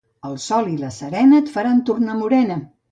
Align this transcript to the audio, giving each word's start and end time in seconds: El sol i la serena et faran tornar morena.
El 0.29 0.37
sol 0.45 0.71
i 0.71 0.79
la 0.79 0.91
serena 0.97 1.41
et 1.43 1.55
faran 1.59 1.87
tornar 1.93 2.19
morena. 2.25 2.61